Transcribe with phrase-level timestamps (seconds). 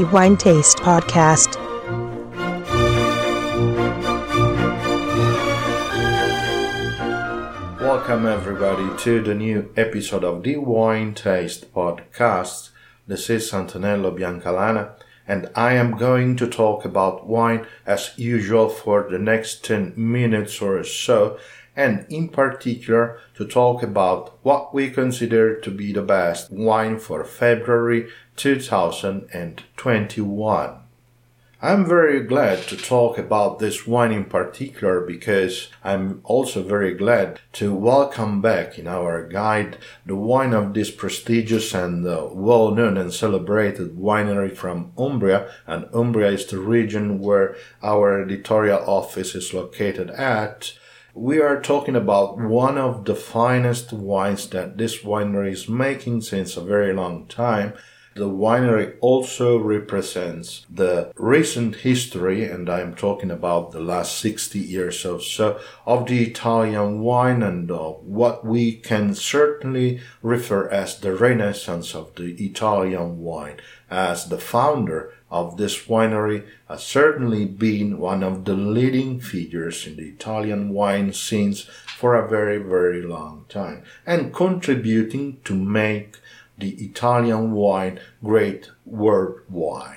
[0.00, 1.56] Lungarotti Wine Taste Podcast.
[7.80, 12.70] Welcome, everybody, to the new episode of the Wine Taste Podcast.
[13.06, 14.92] This is Antonello Biancalana,
[15.26, 20.62] and I am going to talk about wine as usual for the next 10 minutes
[20.62, 21.38] or so,
[21.80, 27.24] and in particular to talk about what we consider to be the best wine for
[27.24, 30.76] February 2021.
[31.62, 37.40] I'm very glad to talk about this wine in particular because I'm also very glad
[37.54, 42.98] to welcome back in our guide the wine of this prestigious and uh, well known
[42.98, 45.50] and celebrated winery from Umbria.
[45.66, 50.74] And Umbria is the region where our editorial office is located at.
[51.14, 56.56] We are talking about one of the finest wines that this winery is making since
[56.56, 57.74] a very long time
[58.14, 65.04] the winery also represents the recent history, and I'm talking about the last 60 years
[65.04, 71.14] or so, of the Italian wine and uh, what we can certainly refer as the
[71.14, 73.58] renaissance of the Italian wine.
[73.88, 79.96] As the founder of this winery has certainly been one of the leading figures in
[79.96, 86.16] the Italian wine scenes for a very, very long time and contributing to make
[86.60, 89.96] the Italian wine great worldwide.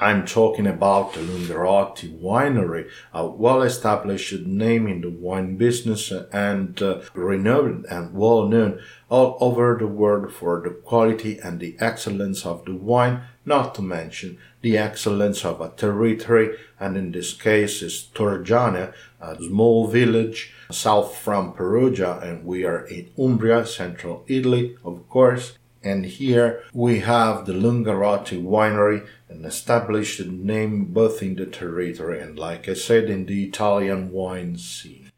[0.00, 7.00] I'm talking about the Lungarotti Winery, a well-established name in the wine business and uh,
[7.14, 12.74] renowned and well-known all over the world for the quality and the excellence of the
[12.74, 18.92] wine, not to mention the excellence of a territory, and in this case is Torgiano,
[19.20, 25.56] a small village south from Perugia, and we are in Umbria, central Italy, of course.
[25.84, 32.38] And here we have the Lungarotti winery, an established name both in the territory and,
[32.38, 35.12] like I said, in the Italian wine scene.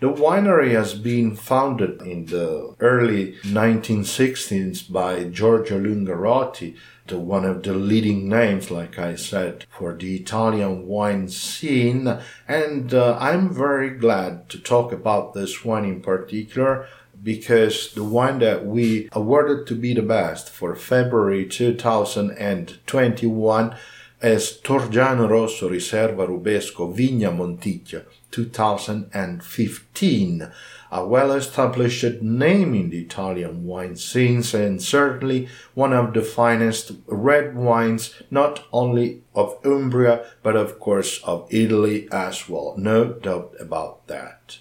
[0.00, 7.62] The winery has been founded in the early 1960s by Giorgio Lungarotti, the one of
[7.62, 12.18] the leading names, like I said, for the Italian wine scene.
[12.48, 16.86] And uh, I'm very glad to talk about this wine in particular
[17.22, 23.74] because the wine that we awarded to be the best for February 2021
[24.22, 30.52] is Torgiano Rosso Riserva Rubesco Vigna Monticchio 2015,
[30.92, 37.56] a well-established name in the Italian wine scene and certainly one of the finest red
[37.56, 42.74] wines not only of Umbria but of course of Italy as well.
[42.76, 44.58] No doubt about that.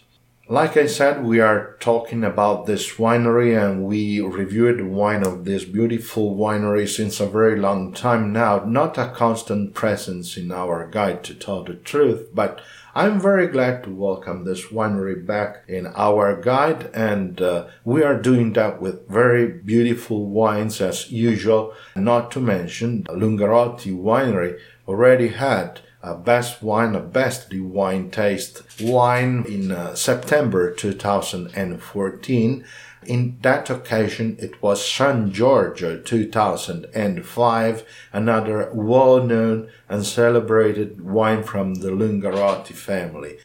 [0.52, 5.64] Like I said, we are talking about this winery and we reviewed wine of this
[5.64, 8.64] beautiful winery since a very long time now.
[8.66, 12.62] Not a constant presence in our guide to tell the truth, but
[12.96, 18.20] I'm very glad to welcome this winery back in our guide and uh, we are
[18.20, 21.76] doing that with very beautiful wines as usual.
[21.96, 24.58] Not to mention Lungarotti winery
[24.88, 32.66] already had a best wine, best wine taste wine in uh, September 2014.
[33.06, 41.90] In that occasion, it was San Giorgio 2005, another well-known and celebrated wine from the
[41.92, 43.38] Lungarotti family.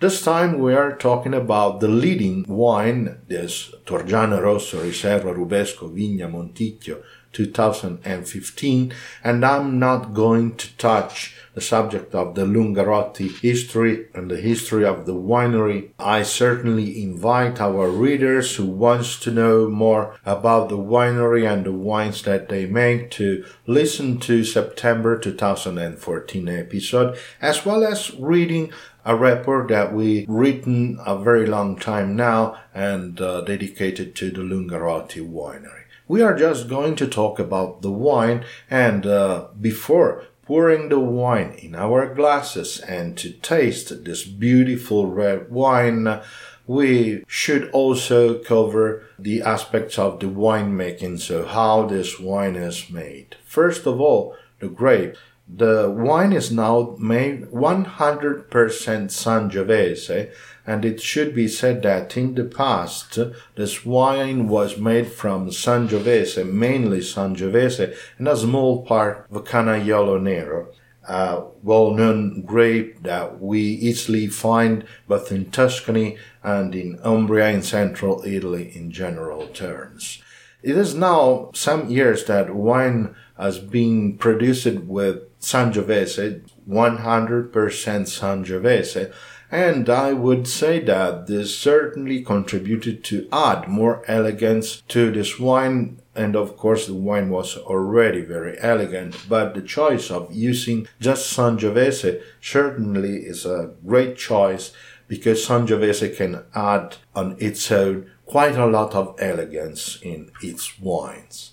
[0.00, 6.28] This time we are talking about the leading wine, this Torgiano Rosso Riserva Rubesco Vigna
[6.28, 7.02] Monticchio
[7.32, 8.92] 2015,
[9.24, 14.84] and I'm not going to touch the subject of the Lungarotti history and the history
[14.84, 15.90] of the winery.
[15.98, 21.72] I certainly invite our readers who wants to know more about the winery and the
[21.72, 28.72] wines that they make to listen to September 2014 episode as well as reading
[29.04, 34.40] a report that we written a very long time now and uh, dedicated to the
[34.40, 35.81] Lungarotti winery.
[36.12, 41.52] We are just going to talk about the wine and uh, before pouring the wine
[41.52, 46.20] in our glasses and to taste this beautiful red wine,
[46.66, 53.36] we should also cover the aspects of the winemaking, so how this wine is made.
[53.46, 55.16] First of all, the grape.
[55.48, 60.30] The wine is now made 100% Sangiovese,
[60.66, 63.18] and it should be said that in the past,
[63.56, 70.68] this wine was made from Sangiovese, mainly Sangiovese, and a small part of Canaiolo Nero,
[71.08, 78.22] a well-known grape that we easily find both in Tuscany and in Umbria in central
[78.24, 80.22] Italy in general terms.
[80.62, 89.12] It is now some years that wine has been produced with Sangiovese, 100% Sangiovese,
[89.52, 96.00] and I would say that this certainly contributed to add more elegance to this wine
[96.14, 101.34] and of course the wine was already very elegant, but the choice of using just
[101.36, 104.72] Sangiovese certainly is a great choice
[105.08, 111.51] because Sangiovese can add on its own quite a lot of elegance in its wines.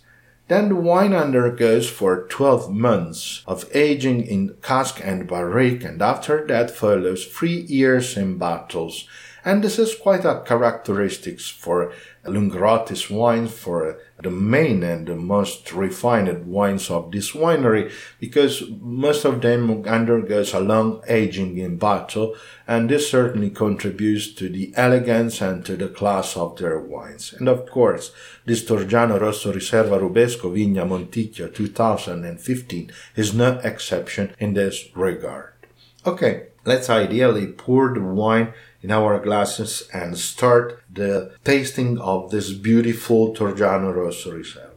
[0.49, 6.45] Then the wine undergoes for 12 months of aging in cask and barrique and after
[6.47, 9.07] that follows three years in bottles.
[9.45, 11.91] And this is quite a characteristics for
[12.25, 19.23] Lungarotti's wines for the main and the most refined wines of this winery because most
[19.23, 22.35] of them undergoes a long aging in bottle
[22.67, 27.33] and this certainly contributes to the elegance and to the class of their wines.
[27.33, 28.11] And of course,
[28.45, 35.58] this Torgiano Rosso Riserva Rubesco Vigna Monticchio 2015 is no exception in this regard.
[36.05, 42.53] Okay, let's ideally pour the wine in our glasses and start the tasting of this
[42.53, 44.68] beautiful Torgiano Rosso Riserva.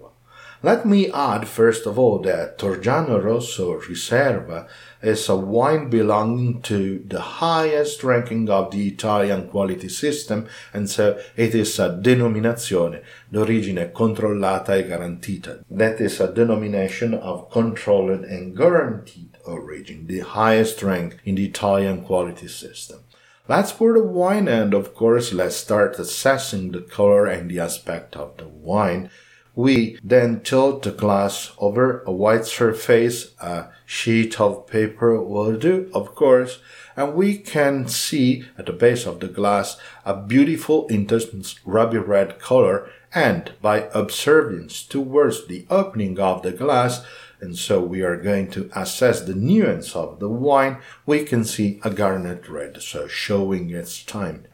[0.64, 4.68] Let me add first of all that Torgiano Rosso Riserva
[5.02, 11.20] is a wine belonging to the highest ranking of the Italian quality system and so
[11.36, 15.64] it is a denominazione d'origine controllata e garantita.
[15.68, 22.02] That is a denomination of controlled and guaranteed origin, the highest rank in the Italian
[22.04, 23.00] quality system.
[23.48, 28.14] Let's pour the wine and of course let's start assessing the color and the aspect
[28.14, 29.10] of the wine.
[29.54, 35.90] We then tilt the glass over a white surface, a sheet of paper will do,
[35.92, 36.60] of course,
[36.96, 39.76] and we can see at the base of the glass
[40.06, 47.04] a beautiful intense ruby red color and by observance towards the opening of the glass
[47.42, 51.80] and so we are going to assess the nuance of the wine, we can see
[51.82, 54.44] a garnet red, so showing its time.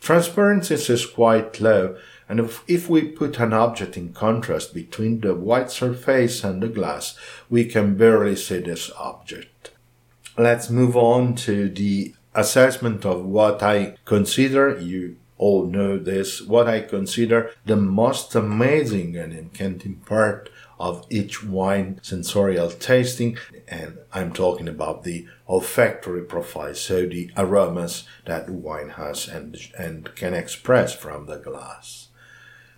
[0.00, 1.96] Transparency is quite low,
[2.28, 6.68] and if, if we put an object in contrast between the white surface and the
[6.68, 7.16] glass,
[7.48, 9.70] we can barely see this object.
[10.36, 16.66] Let's move on to the assessment of what I consider, you all know this, what
[16.68, 24.32] I consider the most amazing and enchanting part of each wine sensorial tasting, and I'm
[24.32, 30.94] talking about the olfactory profile, so the aromas that wine has and, and can express
[30.94, 32.05] from the glass.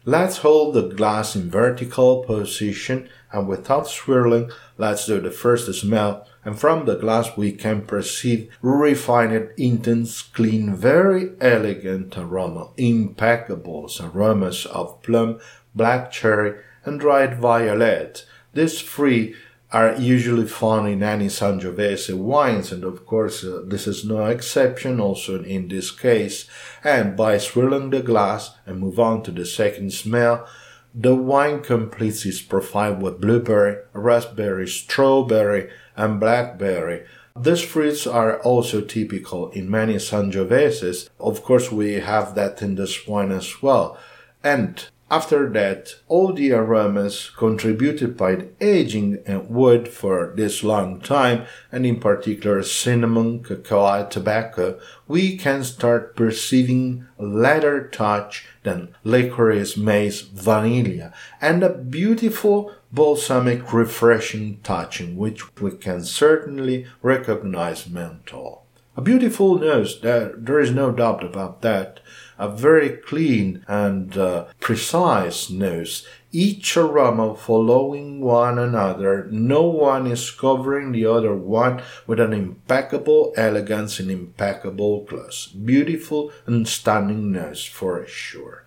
[0.08, 6.26] Let's hold the glass in vertical position and without swirling, let's do the first smell.
[6.46, 14.64] And from the glass we can perceive refined, intense, clean, very elegant aroma, impeccable aromas
[14.64, 15.40] of plum,
[15.75, 18.25] black cherry, and dried violet.
[18.54, 19.34] These three
[19.70, 24.98] are usually found in any Sangiovese wines, and of course, uh, this is no exception
[24.98, 26.46] also in this case.
[26.82, 30.46] And by swirling the glass and move on to the second smell,
[30.94, 37.04] the wine completes its profile with blueberry, raspberry, strawberry, and blackberry.
[37.38, 41.10] These fruits are also typical in many Sangioveses.
[41.20, 43.98] Of course, we have that in this wine as well.
[44.42, 51.47] And after that, all the aromas contributed by aging and wood for this long time,
[51.73, 59.78] and in particular cinnamon, cocoa, tobacco, we can start perceiving a lighter touch than licorice,
[59.78, 68.66] mace, vanilla, and a beautiful balsamic refreshing touch in which we can certainly recognize menthol.
[68.94, 72.00] A beautiful nose, there, there is no doubt about that
[72.38, 79.26] a very clean and uh, precise nose, each aroma following one another.
[79.30, 85.47] No one is covering the other one with an impeccable elegance and impeccable gloss.
[85.49, 88.64] Beautiful and stunning nose for sure.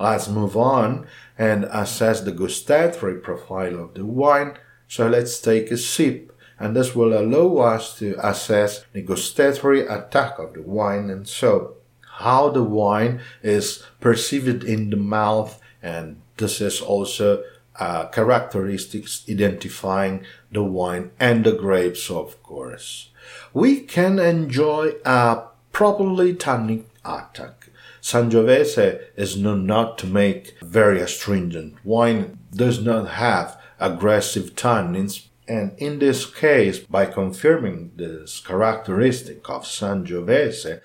[0.00, 1.06] Let's move on
[1.38, 4.54] and assess the gustatory profile of the wine.
[4.88, 10.38] So let's take a sip and this will allow us to assess the gustatory attack
[10.38, 11.76] of the wine and so
[12.22, 17.42] how the wine is perceived in the mouth, and this is also
[17.76, 23.10] uh, characteristics identifying the wine and the grapes, of course.
[23.52, 27.70] We can enjoy a properly tannic attack.
[28.00, 31.76] Sangiovese is known not to make very astringent.
[31.84, 39.64] Wine does not have aggressive tannins, and in this case, by confirming this characteristic of
[39.64, 40.80] Sangiovese,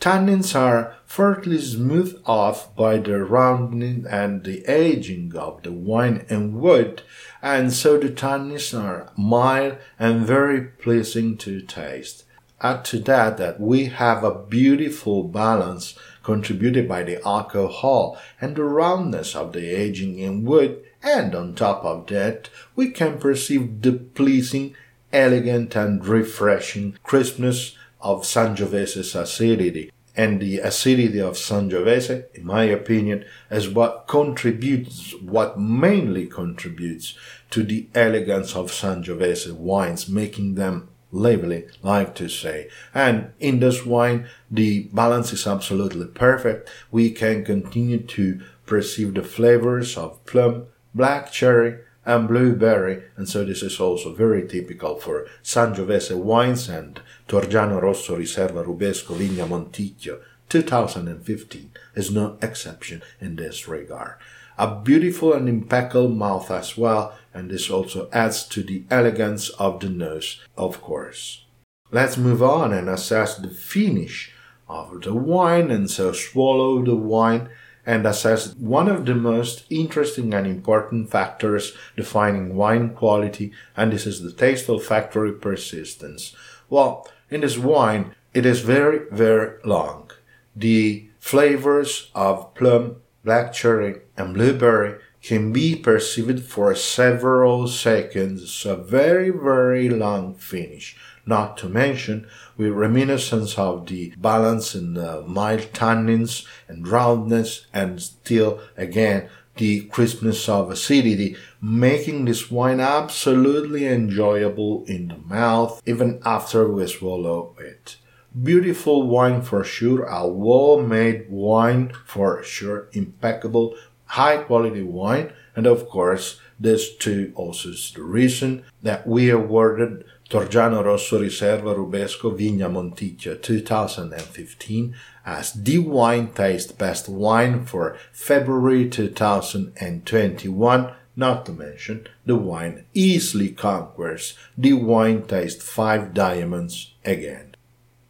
[0.00, 6.54] Tannins are fairly smoothed off by the rounding and the aging of the wine and
[6.54, 7.02] wood,
[7.42, 12.24] and so the tannins are mild and very pleasing to taste.
[12.62, 18.64] Add to that that we have a beautiful balance contributed by the alcohol and the
[18.64, 23.92] roundness of the aging in wood, and on top of that, we can perceive the
[23.92, 24.74] pleasing,
[25.12, 29.92] elegant, and refreshing crispness of Sangiovese's acidity.
[30.16, 37.16] And the acidity of Sangiovese, in my opinion, is what contributes, what mainly contributes
[37.50, 42.68] to the elegance of Sangiovese wines, making them lively, like to say.
[42.92, 46.68] And in this wine, the balance is absolutely perfect.
[46.90, 53.44] We can continue to perceive the flavors of plum, black cherry, and blueberry, and so
[53.44, 60.20] this is also very typical for Sangiovese wines and Torgiano Rosso Riserva Rubesco Vigna Monticchio
[60.50, 64.16] 2015 is no exception in this regard.
[64.58, 69.80] A beautiful and impeccable mouth as well, and this also adds to the elegance of
[69.80, 71.44] the nose, of course.
[71.90, 74.32] Let's move on and assess the finish
[74.68, 77.48] of the wine, and so swallow the wine
[77.86, 84.06] and assess one of the most interesting and important factors defining wine quality, and this
[84.06, 86.34] is the taste olfactory persistence.
[86.68, 90.10] Well, in this wine, it is very, very long.
[90.54, 98.76] The flavors of plum, black cherry, and blueberry can be perceived for several seconds, a
[98.76, 100.96] very, very long finish.
[101.26, 108.00] Not to mention with reminiscence of the balance in the mild tannins and roundness and
[108.00, 116.20] still again the crispness of acidity, making this wine absolutely enjoyable in the mouth even
[116.24, 117.96] after we swallow it.
[118.42, 123.74] Beautiful wine for sure, a well made wine for sure, impeccable,
[124.10, 130.04] high quality wine, and of course, this too also is the reason that we awarded
[130.28, 138.88] Torgiano Rosso Riserva Rubesco Vigna Monticchio 2015 as the wine taste best wine for February
[138.88, 147.54] 2021 not to mention the wine easily conquers the wine taste five diamonds again.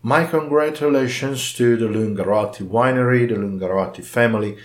[0.02, 4.56] My congratulations to the Lungarotti winery, the Lungarotti family,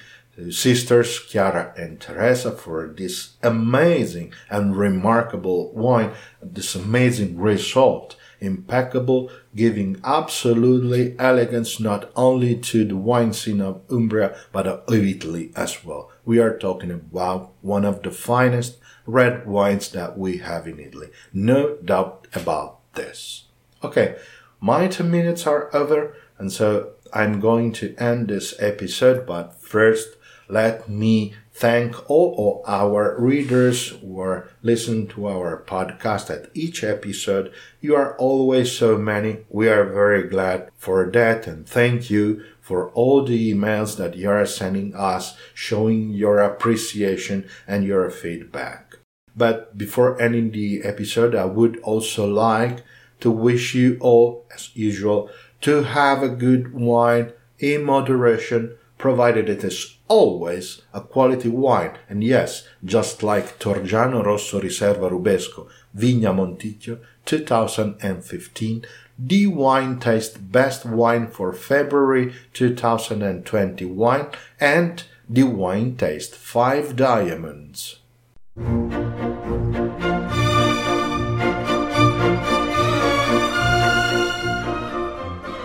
[0.49, 6.11] sisters Chiara and Teresa for this amazing and remarkable wine,
[6.41, 8.15] this amazing result.
[8.41, 15.51] Impeccable, giving absolutely elegance not only to the wine scene of Umbria but of Italy
[15.55, 16.11] as well.
[16.25, 21.09] We are talking about one of the finest red wines that we have in Italy.
[21.33, 23.45] No doubt about this.
[23.83, 24.15] Okay,
[24.59, 30.17] my 10 minutes are over, and so I'm going to end this episode, but first,
[30.47, 36.83] let me thank all of our readers who are listening to our podcast at each
[36.83, 37.51] episode.
[37.81, 39.39] You are always so many.
[39.49, 44.29] We are very glad for that and thank you for all the emails that you
[44.29, 48.97] are sending us showing your appreciation and your feedback.
[49.35, 52.83] But before ending the episode, I would also like
[53.19, 55.29] to wish you all, as usual,
[55.61, 61.91] to have a good wine in moderation provided it is always a quality wine.
[62.09, 68.83] And yes, just like Torgiano Rosso Riserva Rubesco Vigna Monticchio 2015,
[69.19, 74.27] the wine taste best wine for February 2021
[74.59, 77.99] and the wine taste 5 diamonds.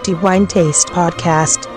[0.05, 1.70] The Wine Taste Podcast